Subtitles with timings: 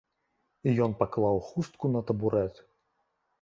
[0.71, 2.63] І ён паклаў хустку на табурэт.